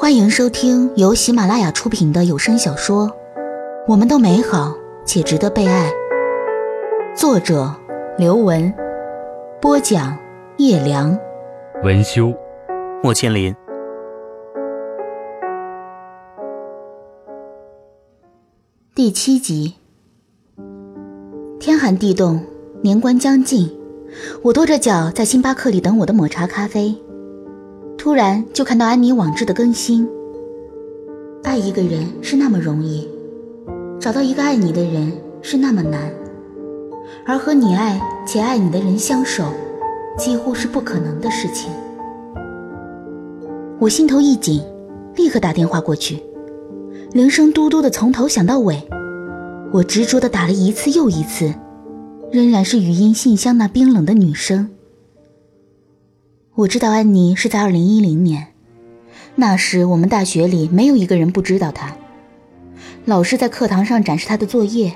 [0.00, 3.06] 欢迎收听由喜马拉雅出品的有声小说
[3.86, 5.90] 《我们都美好且值得被爱》，
[7.14, 7.70] 作者
[8.16, 8.72] 刘文，
[9.60, 10.16] 播讲
[10.56, 11.18] 叶良，
[11.84, 12.32] 文修，
[13.02, 13.54] 莫千林。
[18.94, 19.74] 第七集。
[21.60, 22.42] 天寒地冻，
[22.80, 23.70] 年关将近，
[24.40, 26.96] 我跺着脚在星巴克里等我的抹茶咖啡。
[28.00, 30.08] 突然就看到安妮网志的更新。
[31.42, 33.06] 爱一个人是那么容易，
[34.00, 36.10] 找到一个爱你的人是那么难，
[37.26, 39.44] 而和你爱且爱你的人相守，
[40.16, 41.70] 几乎是不可能的事情。
[43.78, 44.62] 我心头一紧，
[45.14, 46.22] 立刻打电话过去，
[47.12, 48.82] 铃声嘟嘟的从头响到尾，
[49.74, 51.52] 我执着的打了一次又一次，
[52.32, 54.70] 仍然是语音信箱那冰冷的女声。
[56.60, 58.48] 我知道安妮是在二零一零年，
[59.34, 61.96] 那时我们大学里没有一个人不知道她。
[63.06, 64.92] 老师在课堂上展示她的作业，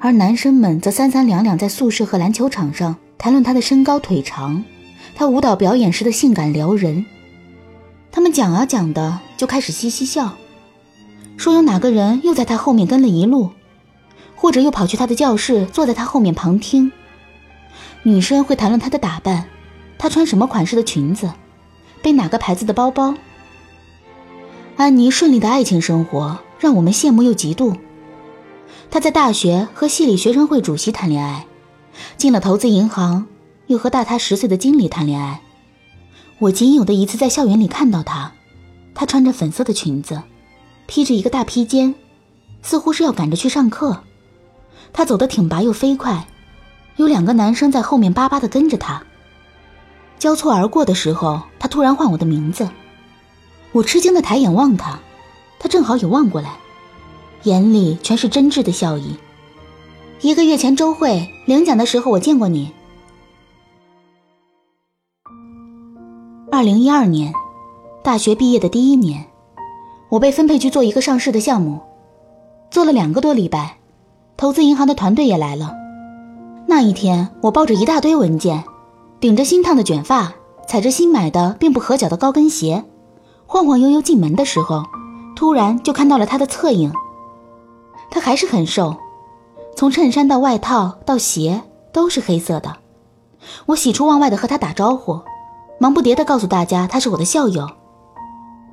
[0.00, 4.64] 而男生们则三三两两在宿舍和篮球场上谈论她的身高腿长，
[5.14, 7.06] 她舞蹈表演时的性感撩人。
[8.10, 10.38] 他们讲啊讲的，就开始嘻嘻笑，
[11.36, 13.50] 说有哪个人又在她后面跟了一路，
[14.34, 16.90] 或者又跑去她的教室坐在她后面旁听。
[18.02, 19.44] 女生会谈论她的打扮。
[20.00, 21.30] 她穿什么款式的裙子，
[22.00, 23.14] 背哪个牌子的包包？
[24.78, 27.76] 安妮顺利的爱情生活让我们羡慕又嫉妒。
[28.90, 31.44] 她在大学和系里学生会主席谈恋爱，
[32.16, 33.26] 进了投资银行，
[33.66, 35.42] 又和大她十岁的经理谈恋爱。
[36.38, 38.32] 我仅有的一次在校园里看到她，
[38.94, 40.22] 她穿着粉色的裙子，
[40.86, 41.94] 披着一个大披肩，
[42.62, 44.02] 似乎是要赶着去上课。
[44.94, 46.26] 她走得挺拔又飞快，
[46.96, 49.02] 有两个男生在后面巴巴的跟着她。
[50.20, 52.68] 交错而过的时候，他突然唤我的名字，
[53.72, 55.00] 我吃惊的抬眼望他，
[55.58, 56.50] 他正好也望过来，
[57.44, 59.16] 眼里全是真挚的笑意。
[60.20, 62.70] 一个月前周会领奖的时候，我见过你。
[66.52, 67.32] 二零一二年，
[68.04, 69.24] 大学毕业的第一年，
[70.10, 71.80] 我被分配去做一个上市的项目，
[72.70, 73.78] 做了两个多礼拜，
[74.36, 75.74] 投资银行的团队也来了。
[76.66, 78.62] 那一天，我抱着一大堆文件。
[79.20, 80.32] 顶着新烫的卷发，
[80.66, 82.86] 踩着新买的并不合脚的高跟鞋，
[83.46, 84.82] 晃晃悠悠进门的时候，
[85.36, 86.90] 突然就看到了他的侧影。
[88.10, 88.96] 他还是很瘦，
[89.76, 92.78] 从衬衫到外套到鞋都是黑色的。
[93.66, 95.20] 我喜出望外的和他打招呼，
[95.78, 97.68] 忙不迭的告诉大家他是我的校友。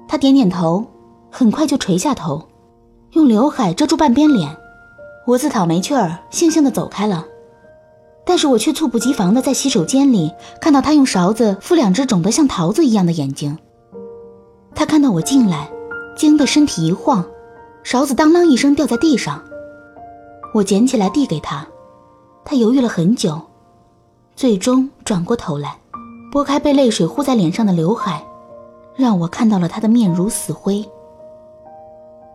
[0.08, 0.86] 他点点头，
[1.30, 2.48] 很快就垂下头，
[3.12, 4.56] 用刘海遮住半边脸。
[5.26, 7.26] 我自讨没趣儿，悻悻的走开了。
[8.28, 13.58] 但是我却猝不及防地在洗手间里看到他用勺子敷两只肿得像桃子一样的眼睛。
[14.76, 15.72] 他看到我进来，
[16.18, 17.26] 惊得身体一晃，
[17.84, 19.42] 勺子当啷一声掉在地上。
[20.54, 21.66] 我捡起来递给他，
[22.44, 23.40] 他犹豫了很久，
[24.36, 25.78] 最终转过头来，
[26.30, 28.22] 拨开被泪水糊在脸上的刘海，
[28.96, 30.84] 让我看到了他的面如死灰。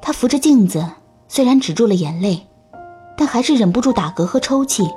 [0.00, 0.84] 他扶着镜子，
[1.28, 2.46] 虽然止住了眼泪，
[3.14, 4.88] 但还是忍不住打嗝和抽泣。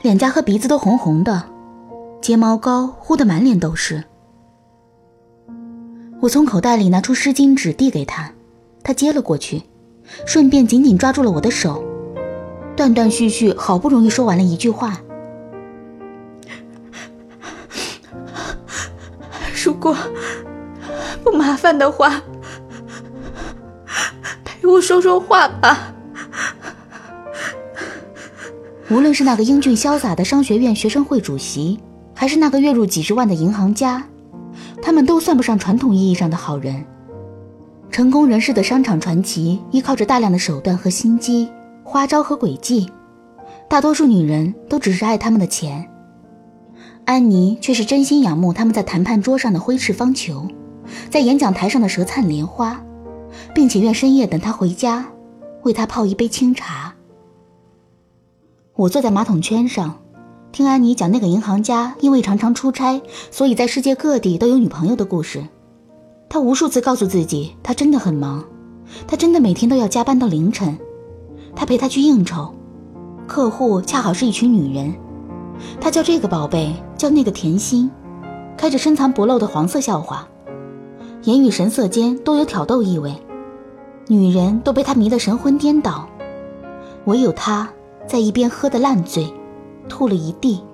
[0.00, 1.42] 脸颊和鼻子都红红的，
[2.20, 4.04] 睫毛膏糊得满脸都是。
[6.20, 8.32] 我从口袋里拿出湿巾纸递给他，
[8.84, 9.64] 他接了过去，
[10.24, 11.84] 顺便紧紧抓住了我的手，
[12.76, 15.00] 断断续续，好不容易说完了一句话
[19.64, 19.96] ：“如果
[21.24, 22.22] 不麻烦的话，
[24.44, 25.92] 陪我说说话吧。”
[28.90, 31.78] 无论是那个英俊潇洒的商学院学生会主席，
[32.14, 34.02] 还是那个月入几十万的银行家，
[34.80, 36.82] 他们都算不上传统意义上的好人。
[37.90, 41.50] 成功人士的商场传奇，依靠着大量的手段和心机、
[41.84, 42.90] 花招和诡计。
[43.68, 45.86] 大多数女人都只是爱他们的钱，
[47.04, 50.48] 安妮却是真心仰慕他们在谈判桌上的挥斥方遒，
[51.10, 52.82] 在演讲台上的舌灿莲花，
[53.54, 55.04] 并且愿深夜等他回家，
[55.64, 56.94] 为他泡一杯清茶。
[58.78, 59.96] 我坐在马桶圈上，
[60.52, 65.42] 听安妮讲那个银行家因为常常出差，所以在世界各地都有女朋友的故事。
[66.28, 68.44] 他无数次告诉自己，他真的很忙，
[69.08, 70.78] 他真的每天都要加班到凌晨。
[71.56, 72.54] 他陪他去应酬，
[73.26, 74.94] 客户恰好是一群女人。
[75.80, 77.90] 他叫这个宝贝，叫那个甜心，
[78.56, 80.28] 开着深藏不露的黄色笑话，
[81.24, 83.12] 言语神色间都有挑逗意味。
[84.06, 86.08] 女人都被他迷得神魂颠倒，
[87.06, 87.68] 唯有他。
[88.08, 89.32] 在一边喝得烂醉，
[89.86, 90.64] 吐了一地，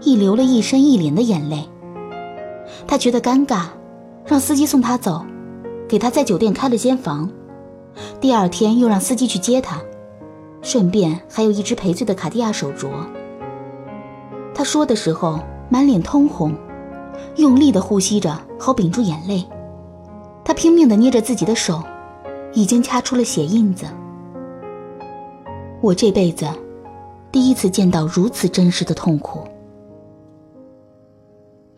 [0.00, 1.68] 亦流了一身一脸的眼泪。
[2.86, 3.64] 他觉得尴尬，
[4.24, 5.26] 让司机送他走，
[5.88, 7.28] 给他在酒店开了间房，
[8.20, 9.80] 第二天又让司机去接他，
[10.62, 12.88] 顺便还有一只赔罪的卡地亚手镯。
[14.54, 16.54] 他说的时候满脸通红，
[17.36, 19.44] 用力的呼吸着，好屏住眼泪。
[20.44, 21.82] 他拼命的捏着自己的手，
[22.52, 23.84] 已经掐出了血印子。
[25.80, 26.46] 我这辈子
[27.30, 29.46] 第一次见到如此真实的痛苦。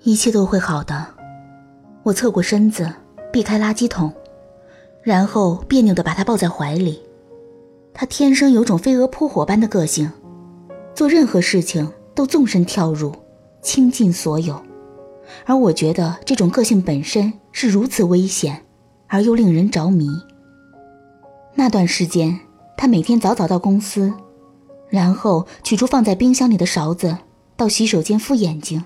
[0.02, 1.06] 一切都会好的。
[2.02, 2.90] 我侧过身子，
[3.32, 4.12] 避开垃圾桶，
[5.02, 7.02] 然后别扭的把他抱在怀里。
[7.92, 10.10] 他天生有种飞蛾扑火般的个性，
[10.94, 13.12] 做任何事情都纵身跳入，
[13.60, 14.58] 倾尽所有。
[15.44, 18.64] 而我觉得这种个性本身是如此危险，
[19.08, 20.06] 而又令人着迷。
[21.54, 22.40] 那段时间，
[22.76, 24.12] 他每天早早到公司，
[24.90, 27.16] 然后取出放在冰箱里的勺子，
[27.56, 28.84] 到洗手间敷眼睛。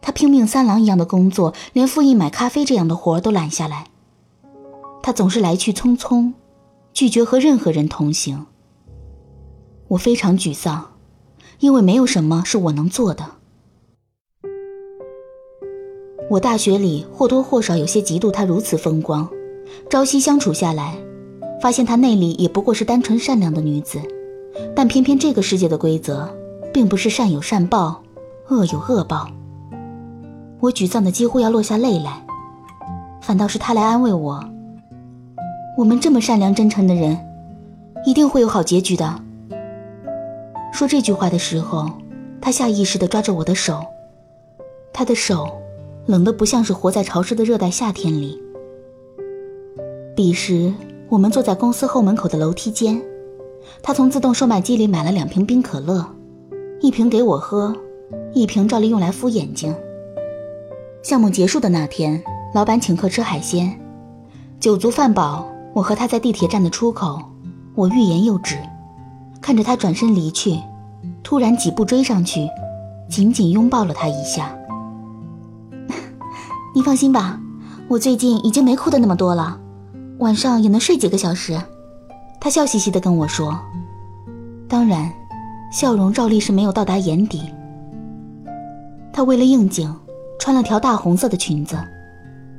[0.00, 3.86] 他拼命三郎一样的工作，连复印买咖啡这样的活都揽下来。
[5.00, 6.32] 他总是来去匆匆，
[6.92, 8.46] 拒绝和任何人同行。
[9.88, 10.92] 我非常沮丧，
[11.60, 13.24] 因为没有什么是我能做的。
[16.30, 19.28] 我大学里或多或少有些嫉妒他如此风光，
[19.90, 20.96] 朝夕相处下来，
[21.60, 24.00] 发现他内里也不过是单纯善良的女子。
[24.74, 26.28] 但偏偏这个世界的规则，
[26.72, 28.02] 并不是善有善报，
[28.48, 29.28] 恶有恶报。
[30.60, 32.24] 我沮丧的几乎要落下泪来，
[33.20, 34.44] 反倒是他来安慰我。
[35.76, 37.18] 我们这么善良真诚的人，
[38.04, 39.20] 一定会有好结局的。
[40.72, 41.90] 说这句话的时候，
[42.40, 43.84] 他下意识地抓着我的手，
[44.92, 45.48] 他的手
[46.06, 48.40] 冷得不像是活在潮湿的热带夏天里。
[50.14, 50.72] 彼时，
[51.08, 53.02] 我们坐在公司后门口的楼梯间，
[53.82, 56.04] 他从自动售卖机里买了两瓶冰可乐，
[56.80, 57.74] 一瓶给我喝，
[58.32, 59.74] 一瓶照例用来敷眼睛。
[61.02, 62.22] 项目结束的那天，
[62.54, 63.80] 老板请客吃海鲜，
[64.60, 67.20] 酒足饭饱，我和他在地铁站的出口，
[67.74, 68.56] 我欲言又止，
[69.40, 70.58] 看着他转身离去，
[71.22, 72.48] 突然几步追上去，
[73.08, 74.56] 紧紧拥抱了他一下。
[76.74, 77.40] 你放心吧，
[77.88, 79.58] 我最近已经没哭的那么多了，
[80.18, 81.60] 晚上也能睡几个小时。
[82.42, 83.56] 他笑嘻嘻地跟我说，
[84.68, 85.08] 当然，
[85.70, 87.40] 笑容照例是没有到达眼底。
[89.12, 89.96] 他为了应景。
[90.40, 91.78] 穿了条大红色的裙子，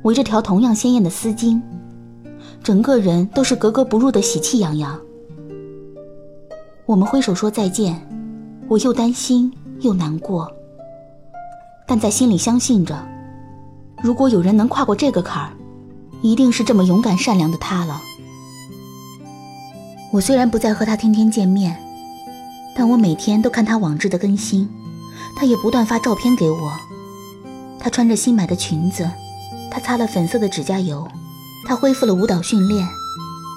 [0.04, 1.60] 围着条同样鲜艳的丝巾，
[2.62, 4.98] 整个人都是格格不入的喜气洋洋。
[6.86, 8.00] 我们挥手说再见，
[8.68, 10.50] 我又担心又难过，
[11.86, 12.96] 但在心里相信着，
[14.02, 15.52] 如果有人能跨过这个坎儿，
[16.22, 18.00] 一定是这么勇敢善良的他了。
[20.14, 21.76] 我虽然不再和他天天见面，
[22.72, 24.70] 但我每天都看他网志的更新，
[25.34, 26.78] 他也不断发照片给我。
[27.80, 29.10] 他穿着新买的裙子，
[29.72, 31.08] 他擦了粉色的指甲油，
[31.66, 32.86] 他恢复了舞蹈训练，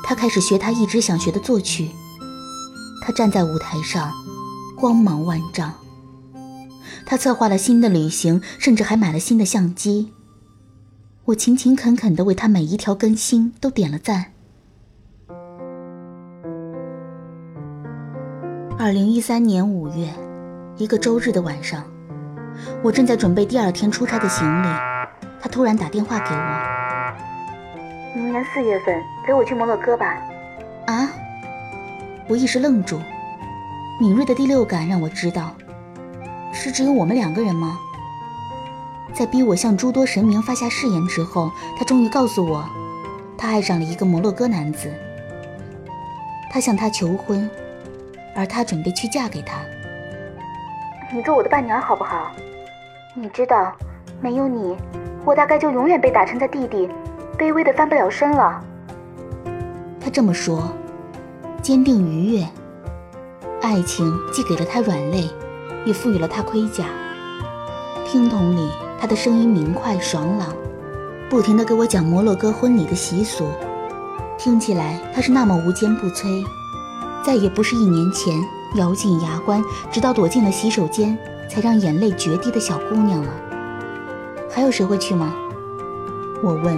[0.03, 1.91] 他开始学他一直想学的作曲。
[3.03, 4.11] 他站在舞台上，
[4.75, 5.71] 光芒万丈。
[7.05, 10.11] 他策划了新的旅行，甚至还买了新的相机。
[11.25, 14.33] 我勤勤恳恳地为他每一条更新都点了赞。
[18.87, 20.07] 二零一三年五月，
[20.77, 21.83] 一个周日的晚上。
[22.81, 24.67] 我正在准备第二天出差的行李，
[25.41, 27.13] 他突然打电话给我。
[28.15, 30.05] 明年四月份陪我去摩洛哥吧。
[30.85, 31.09] 啊！
[32.29, 32.97] 我一时愣住，
[33.99, 35.53] 敏锐的第六感让我知道，
[36.53, 37.77] 是只有我们两个人吗？
[39.13, 42.63] 在逼我向诸多神明发下誓言之后，他终于告诉我，
[43.37, 44.89] 他爱上了一个摩洛哥男子，
[46.49, 47.49] 他向他求婚，
[48.37, 49.57] 而他准备去嫁给他。
[51.11, 52.31] 你做我的伴娘好不好？
[53.15, 53.75] 你知道，
[54.21, 54.77] 没有你，
[55.25, 56.87] 我大概就永远被打成他弟弟，
[57.35, 58.63] 卑微的翻不了身了。
[59.99, 60.71] 他这么说，
[61.63, 62.47] 坚定愉悦。
[63.59, 65.27] 爱情既给了他软肋，
[65.83, 66.85] 也赋予了他盔甲。
[68.05, 68.69] 听筒里，
[69.01, 70.49] 他的声音明快爽朗，
[71.27, 73.49] 不停地给我讲摩洛哥婚礼的习俗，
[74.37, 76.45] 听起来他是那么无坚不摧，
[77.27, 78.41] 再也不是一年前
[78.75, 81.17] 咬紧牙关，直到躲进了洗手间。
[81.49, 83.31] 才让眼泪决堤的小姑娘了。
[84.49, 85.33] 还有谁会去吗？
[86.43, 86.77] 我问。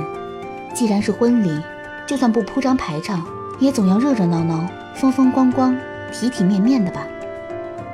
[0.75, 1.59] 既然是婚礼，
[2.07, 3.25] 就算不铺张排场，
[3.59, 5.75] 也总要热热闹闹、风风光光、
[6.11, 7.05] 体体面面的吧？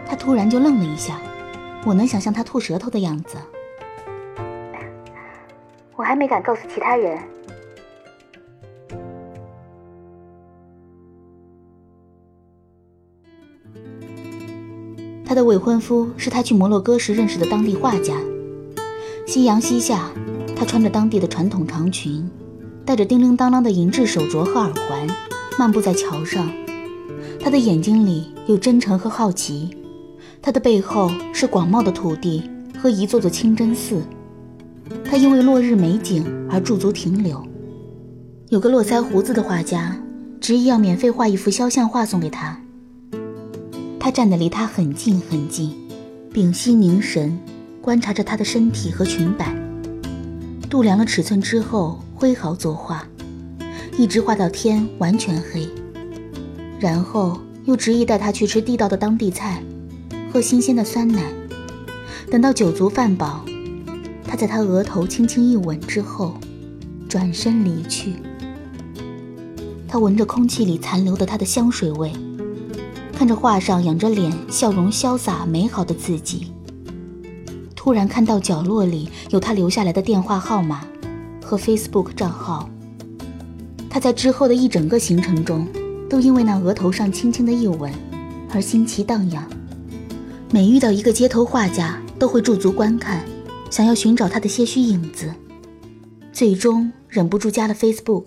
[0.05, 1.17] 他突然就愣了一下，
[1.85, 3.38] 我能想象他吐舌头的样子。
[5.95, 7.17] 我还没敢告诉其他人。
[15.35, 18.13] 她的未婚夫是她去摩洛哥时认识的当地画家。
[19.27, 20.09] 夕阳西下，
[20.55, 22.25] 她穿着当地的传统长裙，
[22.85, 25.05] 戴着叮铃当啷的银质手镯和耳环，
[25.59, 26.49] 漫步在桥上。
[27.37, 29.75] 她的眼睛里有真诚和好奇，
[30.41, 32.49] 她的背后是广袤的土地
[32.81, 34.01] 和一座座清真寺。
[35.03, 37.45] 他因为落日美景而驻足停留。
[38.47, 39.97] 有个络腮胡子的画家
[40.39, 42.57] 执意要免费画一幅肖像画送给他。
[44.15, 45.75] 站得离他很近很近，
[46.31, 47.38] 屏息凝神，
[47.81, 49.53] 观察着他的身体和裙摆。
[50.69, 53.05] 度量了尺寸之后，挥毫作画，
[53.98, 55.67] 一直画到天完全黑。
[56.79, 59.62] 然后又执意带他去吃地道的当地菜，
[60.31, 61.22] 喝新鲜的酸奶。
[62.31, 63.43] 等到酒足饭饱，
[64.24, 66.36] 他在他额头轻轻一吻之后，
[67.10, 68.13] 转身离去。
[69.89, 72.13] 他闻着空气里残留的他的香水味，
[73.15, 76.51] 看着画上仰着脸、笑容潇洒美好的自己。
[77.75, 80.86] 突然看到角落里有他留下来的电话号码
[81.43, 82.69] 和 Facebook 账号。
[83.89, 85.65] 他在之后的一整个行程中，
[86.10, 87.89] 都因为那额头上轻轻的一吻
[88.51, 89.48] 而心奇荡漾。
[90.51, 93.24] 每遇到一个街头画家，都会驻足观看，
[93.69, 95.31] 想要寻找他的些许影子。
[96.34, 98.25] 最终忍不住加了 Facebook，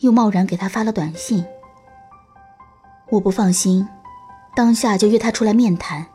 [0.00, 1.42] 又贸然给他发了短信。
[3.10, 3.88] 我不放心，
[4.54, 6.06] 当下就约他出来面谈。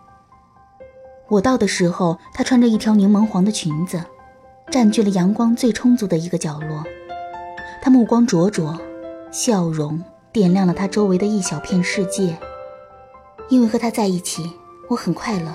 [1.29, 4.03] 我到的时候，她穿着一条柠檬黄的裙子，
[4.69, 6.83] 占据了阳光最充足的一个角落。
[7.81, 8.79] 她目光灼灼，
[9.31, 12.37] 笑容点亮了她周围的一小片世界。
[13.49, 14.43] 因为和他在一起，
[14.89, 15.53] 我很快乐。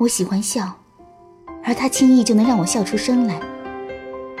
[0.00, 0.72] 我喜欢笑，
[1.64, 3.40] 而他轻易就能让我笑出声来。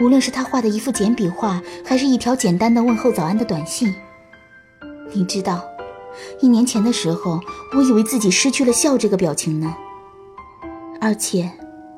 [0.00, 3.94] 无论是他画的一幅简笔画，还是一条简单的问候早安的短信。
[5.12, 5.62] 你知道，
[6.40, 7.40] 一年前的时候，
[7.74, 9.74] 我以为自己失去了笑这个表情呢。
[11.00, 11.50] 而且，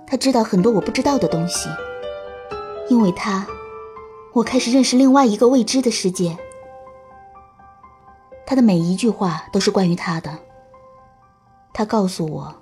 [0.07, 1.69] 他知道很多我不知道的东西。
[2.89, 3.47] 因为他，
[4.33, 6.37] 我开始认识另外一个未知的世界。
[8.45, 10.37] 他的每一句话都是关于他的。
[11.73, 12.55] 他告诉我，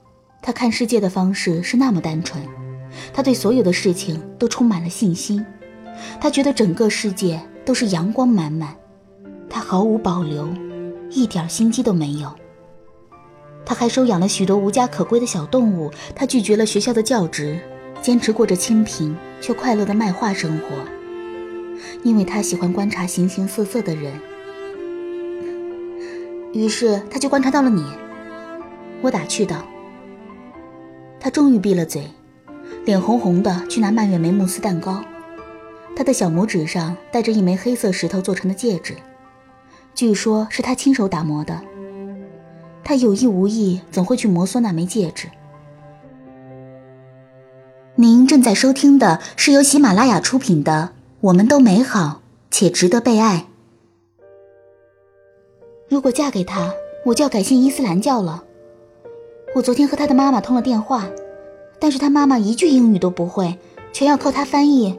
[0.43, 2.47] 他看世界的方式是那么单纯，
[3.13, 5.45] 他对所有的事情都充满了信心。
[6.21, 8.77] 他觉得整个世界都是阳光满满，
[9.51, 10.49] 他毫无保留，
[11.11, 12.33] 一点心机都没有。
[13.65, 15.91] 他还收养了许多无家可归的小动物。
[16.15, 17.59] 他拒绝了学校的教职，
[18.01, 20.77] 坚持过着清贫却快乐的卖画生活。
[22.03, 24.13] 因为他喜欢观察形形色色的人。
[26.53, 27.85] 于是他就观察到了你。
[29.03, 29.65] 我打趣道。
[31.21, 32.11] 他终于闭了嘴，
[32.85, 35.05] 脸红红的去拿蔓越莓慕斯蛋糕。
[35.95, 38.95] 他的小拇指上戴着一枚黑色石头做成的戒指，
[39.99, 41.61] 据说是他亲手打磨的。
[42.85, 45.27] 他有意无意总会去摩挲那枚戒指。
[47.97, 50.91] 您正在收听的是由喜马拉雅出品的
[51.21, 53.47] 《我们都美好且值得被爱》。
[55.89, 56.73] 如果嫁给他，
[57.07, 58.45] 我就要改信伊斯兰教了。
[59.57, 61.09] 我昨天和他的妈妈通了电话，
[61.81, 63.59] 但是他妈妈一句英语都不会，
[63.93, 64.97] 全要靠他翻译。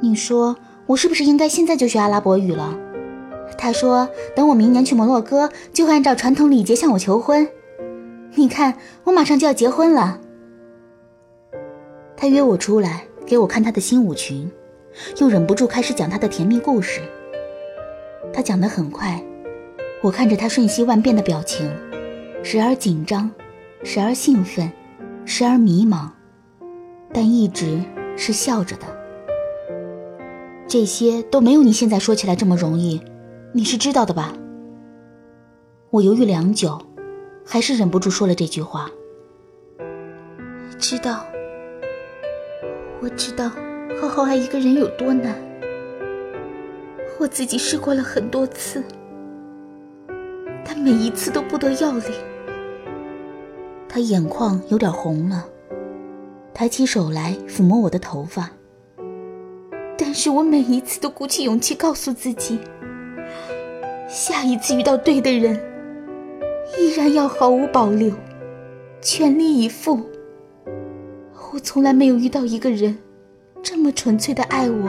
[0.00, 0.56] 你说
[0.88, 2.78] 我是不是应该现在就学阿拉伯语了？
[3.62, 7.46] 他说：“等我明年去摩洛哥，就会按照传统礼节向我求婚。
[8.34, 10.18] 你看，我马上就要结婚了。”
[12.16, 14.50] 他约我出来，给我看他的新舞裙，
[15.18, 17.02] 又忍不住开始讲他的甜蜜故事。
[18.32, 19.22] 他讲得很快，
[20.00, 21.70] 我看着他瞬息万变的表情，
[22.42, 23.30] 时而紧张，
[23.84, 24.72] 时而兴奋，
[25.26, 26.08] 时而迷茫，
[27.12, 27.78] 但一直
[28.16, 28.86] 是笑着的。
[30.66, 33.02] 这些都没有你现在说起来这么容易。
[33.52, 34.32] 你是知道的吧？
[35.90, 36.80] 我犹豫良久，
[37.44, 38.88] 还是忍不住说了这句话。
[40.78, 41.26] 知道，
[43.00, 43.50] 我知道，
[44.00, 45.34] 好好爱一个人有多难。
[47.18, 48.84] 我自己试过了很多次，
[50.64, 52.12] 但每一次都不得要领。
[53.88, 55.44] 他眼眶有点红了，
[56.54, 58.48] 抬起手来抚摸我的头发。
[59.98, 62.60] 但是我每一次都鼓起勇气告诉自己。
[64.10, 65.54] 下一次遇到对的人，
[66.76, 68.12] 依然要毫无保留，
[69.00, 70.00] 全力以赴。
[71.52, 72.98] 我从来没有遇到一个人
[73.62, 74.88] 这么纯粹的爱我，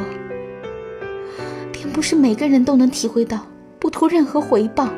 [1.71, 3.45] 并不是每个人都能体会到
[3.77, 4.89] 不图任何回报、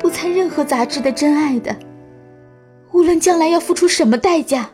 [0.00, 1.76] 不参任何杂质的真爱的。
[2.92, 4.70] 无论将来要付出什么代价，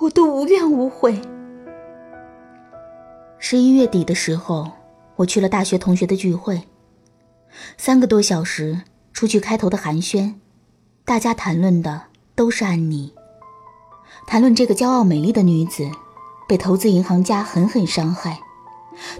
[0.00, 1.16] 我都无怨无悔。
[3.38, 4.68] 十一月底的时候，
[5.14, 6.60] 我去了大学同学的聚会。
[7.76, 8.82] 三个多小时，
[9.12, 10.34] 除去开头的寒暄，
[11.04, 12.02] 大家谈论的
[12.34, 13.12] 都是安妮。
[14.26, 15.90] 谈论这个骄傲美丽的女子，
[16.48, 18.40] 被投资银行家狠狠伤害，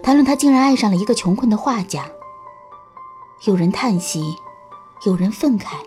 [0.02, 2.06] 谈论她竟然爱上了一个穷困的画家。
[3.44, 4.36] 有人叹息，
[5.04, 5.78] 有人愤慨，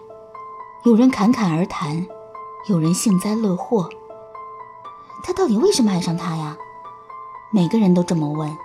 [0.84, 2.06] 有人侃侃而谈，
[2.68, 3.90] 有人幸灾乐祸。
[5.24, 6.58] 他到底为什么爱上他呀？
[7.52, 8.56] 每个人都这么问。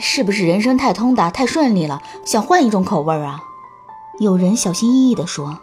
[0.00, 3.40] 是不是人生太通达、太顺利了，想换一种口味啊？
[4.18, 5.58] 有人小心翼翼地说：“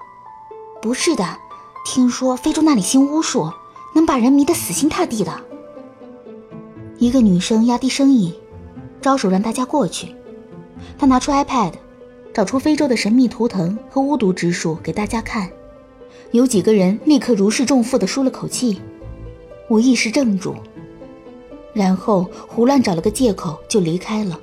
[0.81, 1.37] 不是的，
[1.85, 3.51] 听说非洲那里行巫术，
[3.93, 5.41] 能把人迷得死心塌地的。”
[6.97, 8.33] 一个女生压低声音，
[9.01, 10.15] 招手让大家过去。
[10.97, 11.73] 她拿出 iPad，
[12.33, 15.49] 找出非洲的神秘图腾和巫毒之术给大家看。
[16.31, 18.81] 有几个人立刻如释重负地舒了口气。
[19.67, 20.55] 我一时怔住。
[21.73, 24.39] 然后胡乱找了个借口就离开了。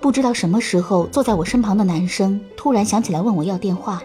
[0.00, 4.02] 不知道什么时候，坐在我身旁的男生突然想起来问我要电话，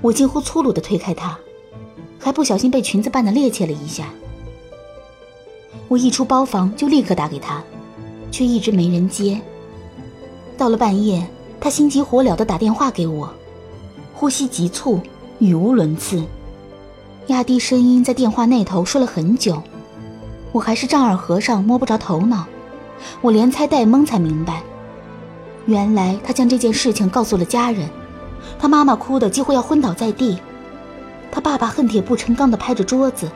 [0.00, 1.36] 我几乎粗鲁地推开他，
[2.18, 4.10] 还不小心被裙子绊得趔趄了一下。
[5.88, 7.62] 我一出包房就立刻打给他，
[8.30, 9.40] 却一直没人接。
[10.56, 11.26] 到了半夜，
[11.58, 13.28] 他心急火燎地打电话给我，
[14.14, 15.00] 呼吸急促，
[15.38, 16.22] 语无伦次，
[17.26, 19.60] 压低声音在电话那头说了很久。
[20.52, 22.44] 我还是丈二和尚摸不着头脑，
[23.22, 24.62] 我连猜带蒙才明白，
[25.64, 27.88] 原来他将这件事情告诉了家人，
[28.58, 30.38] 他妈妈哭得几乎要昏倒在地，
[31.30, 33.30] 他爸爸恨铁不成钢地拍着桌子，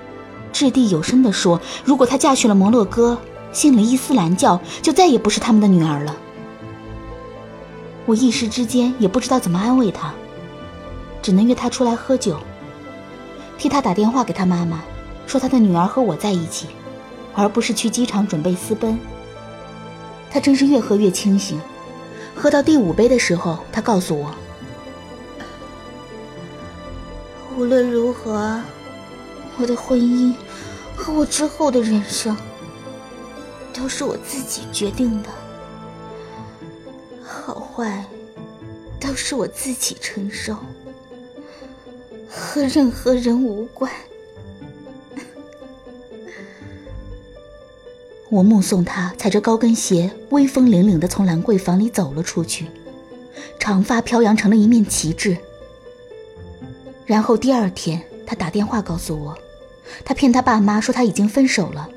[0.53, 3.17] 掷地有声地说：“如果她嫁去了摩洛哥，
[3.51, 6.15] 信了伊斯兰教，就再也不是他们的女儿了。”
[8.05, 10.13] 我一时之间也不知道怎么安慰他，
[11.23, 12.37] 只能约他出来喝酒，
[13.57, 14.83] 替他打电话给他妈妈，
[15.27, 16.67] 说他的女儿和我在一起。
[17.37, 18.99] 而不是去机场准备私奔。
[20.31, 21.61] 他真是越喝越清醒，
[22.35, 24.35] 喝到第五杯的时候，他告诉我
[27.57, 28.61] ：“无论如何，
[29.59, 30.35] 我的婚姻
[30.97, 32.37] 和我之后的人生
[33.73, 35.29] 都是我自己决定的，
[37.23, 38.05] 好坏
[38.99, 40.57] 都是我自己承受，
[42.29, 43.91] 和任何人无关。”
[48.29, 52.67] 我目送他踩着高跟鞋，威风凛凛地从兰桂坊里走了出去，
[53.59, 55.37] 长发飘扬成了一面旗帜。
[57.05, 59.39] 然后第二天，他打电话告诉我，
[60.05, 61.89] 他骗他爸妈说他已经分手了，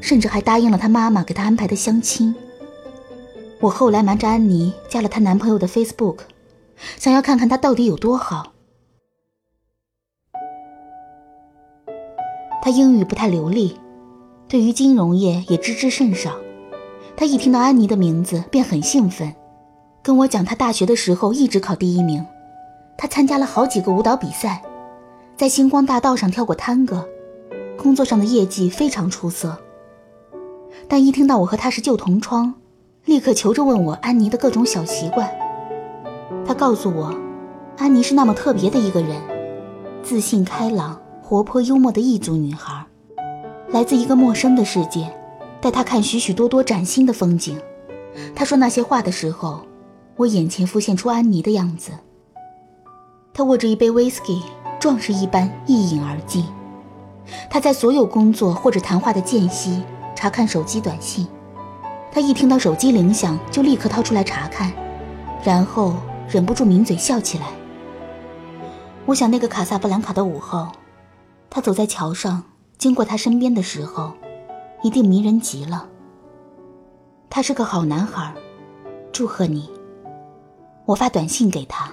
[0.00, 2.32] 甚至还答应了他妈妈给他安排的相亲。
[3.58, 6.18] 我后来瞒着安妮加了她男朋友的 Facebook，
[6.96, 8.52] 想要看看他到底有多好。
[12.62, 13.76] 他英语不太流利。
[14.50, 16.32] 对于金融业也知之甚少，
[17.16, 19.32] 他一听到安妮的名字便很兴奋，
[20.02, 22.26] 跟我讲他大学的时候一直考第一名，
[22.98, 24.60] 他参加了好几个舞蹈比赛，
[25.36, 27.08] 在星光大道上跳过探戈，
[27.78, 29.56] 工作上的业绩非常出色。
[30.88, 32.52] 但一听到我和他是旧同窗，
[33.04, 35.30] 立刻求着问我安妮的各种小习惯。
[36.44, 37.14] 他告诉我，
[37.78, 39.16] 安妮是那么特别的一个人，
[40.02, 42.84] 自信开朗、活泼幽默的异族女孩。
[43.72, 45.08] 来自一个陌生的世界，
[45.60, 47.56] 带他看许许多多崭新的风景。
[48.34, 49.60] 他说那些话的时候，
[50.16, 51.92] 我眼前浮现出安妮的样子。
[53.32, 54.42] 他握着一杯威士忌，
[54.80, 56.44] 壮士一般一饮而尽。
[57.48, 59.80] 他在所有工作或者谈话的间隙
[60.16, 61.28] 查看手机短信。
[62.10, 64.72] 他一听到手机铃响，就立刻掏出来查看，
[65.44, 65.94] 然后
[66.28, 67.46] 忍不住抿嘴笑起来。
[69.06, 70.66] 我想那个卡萨布兰卡的午后，
[71.48, 72.42] 他走在桥上。
[72.80, 74.14] 经过他身边的时候，
[74.82, 75.86] 一定迷人极了。
[77.28, 78.34] 他是个好男孩，
[79.12, 79.68] 祝贺你。
[80.86, 81.92] 我发短信给他。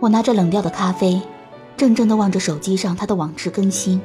[0.00, 1.22] 我拿着冷掉的咖啡，
[1.78, 3.98] 怔怔地望着手机上他的往事更新。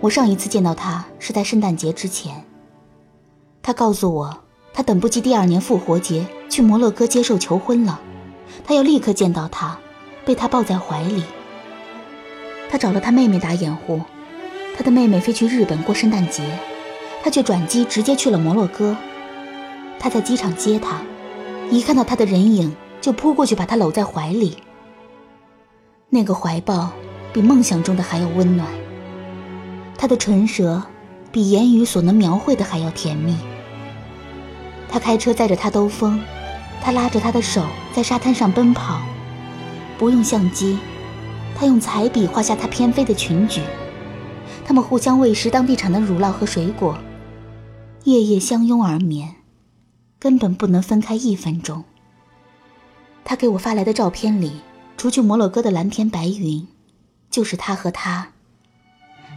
[0.00, 2.44] 我上一次见到他是在圣诞节之前。
[3.62, 4.38] 他告诉我，
[4.74, 8.00] 他等不及第二年复活节去摩洛哥接受求婚了，
[8.64, 9.78] 他要立刻见到他，
[10.24, 11.22] 被他抱在怀里。
[12.68, 14.00] 他找了他妹妹打掩护。
[14.76, 16.42] 他的妹妹飞去日本过圣诞节，
[17.22, 18.96] 他却转机直接去了摩洛哥。
[19.98, 21.00] 他在机场接她，
[21.70, 24.56] 一看到她的人影就扑过去把她搂在怀里。
[26.08, 26.90] 那个怀抱
[27.32, 28.68] 比梦想中的还要温暖，
[29.96, 30.82] 他的唇舌
[31.30, 33.36] 比言语所能描绘的还要甜蜜。
[34.88, 36.20] 他开车载着她兜风，
[36.82, 39.00] 他拉着她的手在沙滩上奔跑，
[39.96, 40.78] 不用相机，
[41.54, 43.60] 他用彩笔画下他翩飞的裙裾。
[44.64, 46.96] 他们互相喂食当地产的乳酪和水果，
[48.04, 49.34] 夜夜相拥而眠，
[50.18, 51.84] 根本不能分开一分钟。
[53.24, 54.52] 他给我发来的照片里，
[54.96, 56.66] 除去摩洛哥的蓝天白云，
[57.30, 58.28] 就是他和他。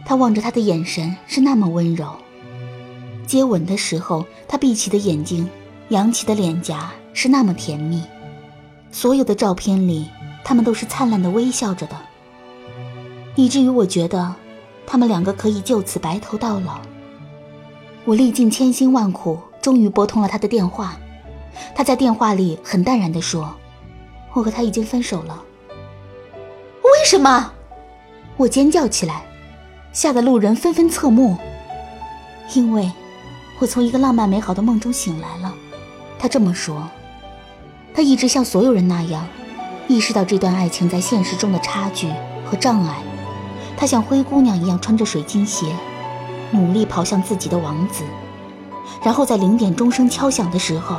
[0.04, 2.14] 他望着他的眼神是那么温柔，
[3.26, 5.48] 接吻的时候，他闭起的眼睛，
[5.88, 8.02] 扬起的脸颊是那么甜蜜。
[8.92, 10.06] 所有的照片里，
[10.44, 11.96] 他们都是灿烂的微笑着的，
[13.34, 14.34] 以至于我觉得，
[14.86, 16.78] 他们两个可以就此白头到老。
[18.04, 20.96] 我历尽千辛万苦，终于拨通了他的电话。
[21.74, 23.54] 他在电话里很淡然地说
[24.32, 25.42] ：“我和他已经分手了。”
[26.84, 27.52] 为什么？
[28.36, 29.24] 我尖叫起来，
[29.92, 31.36] 吓得路人纷纷侧目。
[32.54, 32.92] 因为，
[33.58, 35.52] 我从一个浪漫美好的梦中醒来了。
[36.18, 36.88] 他这么说。
[37.94, 39.26] 他一直像所有人那样，
[39.88, 42.08] 意识到这段爱情在现实中的差距
[42.44, 43.02] 和障碍。
[43.76, 45.66] 他像灰姑娘一样穿着水晶鞋，
[46.50, 48.02] 努力跑向自己的王子，
[49.02, 50.96] 然后在零点钟声敲响的时候，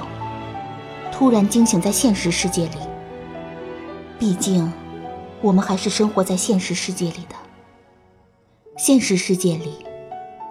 [1.11, 2.77] 突然惊醒在现实世界里。
[4.19, 4.71] 毕竟，
[5.41, 7.35] 我们还是生活在现实世界里的。
[8.77, 9.85] 现实世界里，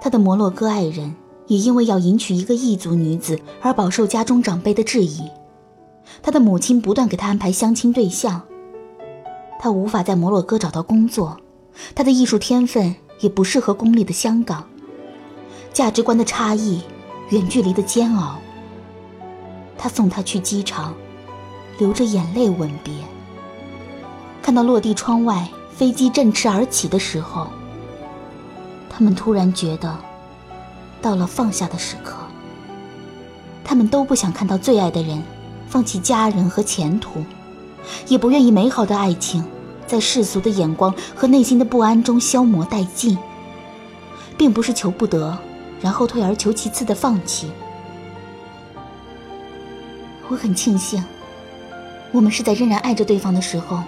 [0.00, 1.14] 他的摩洛哥爱人
[1.46, 5.30] 也因为要迎娶一个异族女子而饱受家中长辈的质疑。
[6.22, 8.42] 他的母亲不断给他安排相亲对象。
[9.58, 11.36] 他无法在摩洛哥找到工作，
[11.94, 14.64] 他的艺术天分也不适合功利的香港。
[15.72, 16.82] 价值观的差异，
[17.30, 18.38] 远距离的煎熬。
[19.76, 20.94] 他送她去机场，
[21.78, 22.92] 流着眼泪吻别。
[24.42, 27.46] 看到落地窗外飞机振翅而起的时候，
[28.88, 29.96] 他们突然觉得，
[31.02, 32.16] 到了放下的时刻。
[33.64, 35.22] 他们都不想看到最爱的人。
[35.68, 37.24] 放弃家人和前途，
[38.06, 39.44] 也不愿意美好的爱情
[39.86, 43.16] 在世俗的眼光和内心的不安中消磨殆尽，
[44.36, 45.38] 并不是求不得，
[45.80, 47.50] 然后退而求其次的放弃。
[50.28, 51.02] 我很庆幸，
[52.12, 53.82] 我们是在仍然爱着对方的时候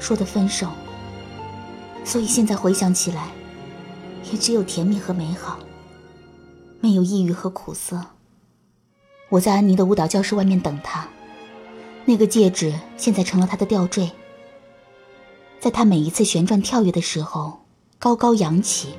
[0.00, 0.66] 说的分手，
[2.04, 3.28] 所以现在回想起来，
[4.32, 5.58] 也只有甜蜜和美好，
[6.80, 8.04] 没有抑郁和苦涩。
[9.28, 11.06] 我在安妮的舞蹈教室外面等他。
[12.04, 14.10] 那个戒指现在成了他的吊坠，
[15.58, 17.60] 在他每一次旋转跳跃的时候，
[17.98, 18.94] 高高扬起。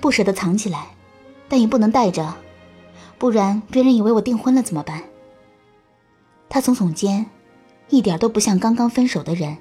[0.00, 0.88] 不舍得藏起来，
[1.48, 2.34] 但也不能带着，
[3.18, 5.02] 不然别人以为我订婚了怎么办？
[6.48, 7.26] 他耸耸肩，
[7.88, 9.56] 一点都不像刚刚分手的人。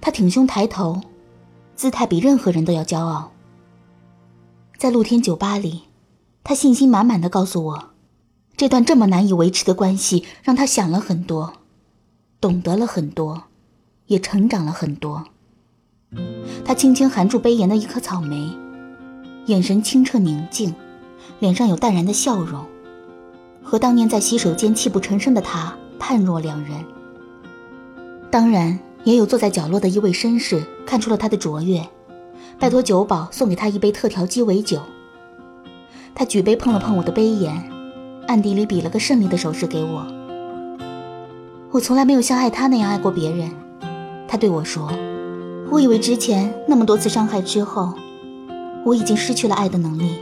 [0.00, 1.00] 他挺胸抬头，
[1.74, 3.32] 姿态比任何人都要骄傲。
[4.76, 5.84] 在露天酒吧里，
[6.44, 7.90] 他信心满满的告诉我。
[8.56, 11.54] 这段这么难以维持的关系，让他想了很多，
[12.40, 13.44] 懂得了很多，
[14.10, 15.24] 也成长了很多。
[16.64, 18.50] 他轻轻含住杯沿的一颗草莓，
[19.46, 20.74] 眼神清澈宁静，
[21.38, 22.66] 脸上有淡然的笑容，
[23.62, 26.84] 和当年在洗手间泣不成声的他判若两人。
[28.32, 31.80] 当然，也有坐在角落的一位绅士看出了他的卓越，
[32.58, 34.80] 拜托酒保送给他一杯特调鸡尾酒。
[36.16, 37.70] 他举杯碰了碰我的杯沿。
[38.26, 40.06] 暗地里比了个胜利的手势给我。
[41.72, 43.50] 我从来没有像爱他那样爱过别人，
[44.30, 44.88] 他对我说
[45.72, 47.92] ：“我以为之前那么多次伤害之后，
[48.84, 50.20] 我已经失去了爱的能力。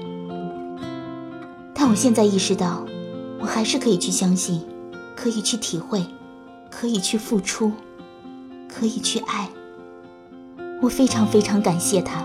[1.74, 2.86] 但我现在意识到，
[3.38, 4.62] 我还是可以去相信，
[5.14, 6.06] 可以去体会，
[6.70, 7.70] 可以去付出，
[8.66, 9.46] 可以去爱。
[10.80, 12.24] 我非常非常感谢他。”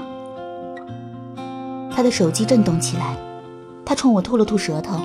[1.94, 3.18] 他的手机震动起来，
[3.84, 5.02] 他冲我吐了吐舌头。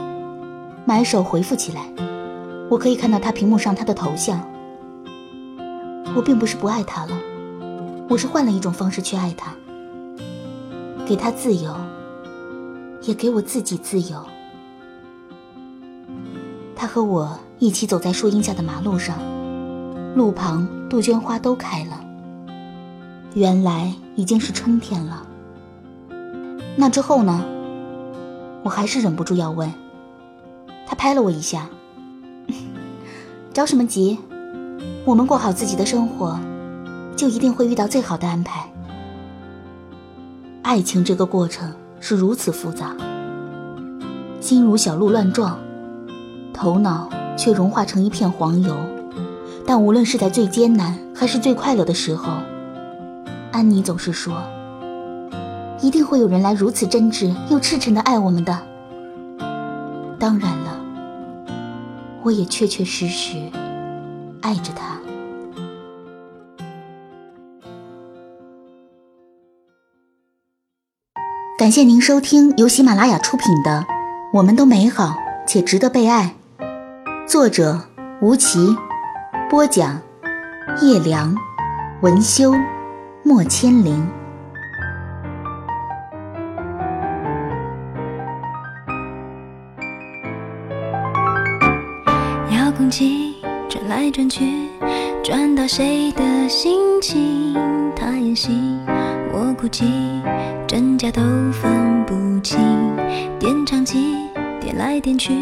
[0.84, 1.92] 埋手回复起来，
[2.70, 4.40] 我可以看到他屏幕上他的头像。
[6.16, 7.16] 我并不是不爱他了，
[8.08, 9.52] 我是换了一种方式去爱他，
[11.06, 11.74] 给他自由，
[13.02, 14.24] 也给我自己自由。
[16.74, 19.18] 他和我一起走在树荫下的马路上，
[20.14, 22.04] 路旁杜鹃花都开了。
[23.34, 25.26] 原来已经是春天了。
[26.76, 27.44] 那之后呢？
[28.64, 29.72] 我还是忍不住要问。
[30.86, 31.68] 他拍了我一下，
[33.54, 34.18] 着什么急？
[35.04, 36.38] 我们过好自己的生活，
[37.16, 38.68] 就一定会遇到最好的安排。
[40.62, 42.94] 爱情这个过程是如此复杂，
[44.40, 45.58] 心如小鹿乱撞，
[46.52, 48.76] 头脑却融化成一片黄油。
[49.66, 52.32] 但无论是在最艰难还是最快乐的时候，
[53.50, 54.42] 安妮总是说，
[55.80, 58.58] 一定会有人来如此真挚又赤诚的爱我们的。
[60.18, 60.74] 当然了。
[62.24, 63.36] 我也确确实实
[64.48, 64.98] 爱着他。
[71.58, 73.84] 感谢您收听由喜马拉雅出品的
[74.32, 76.34] 《我们都美好且值得被爱》，
[77.28, 77.78] 作者
[78.22, 78.74] 吴奇，
[79.50, 80.00] 播讲
[80.80, 81.36] 叶良，
[82.00, 82.54] 文修
[83.22, 84.08] 莫千灵。
[94.08, 94.42] 来转去，
[95.22, 97.54] 转到谁的心情？
[97.94, 98.50] 他演戏，
[99.30, 99.84] 我哭泣，
[100.66, 101.20] 真假都
[101.52, 102.58] 分不清。
[103.38, 104.16] 点唱机
[104.62, 105.34] 点来点去，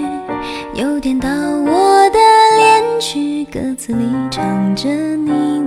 [0.74, 2.18] 又点到我的
[2.58, 5.65] 恋曲，歌词里唱着你。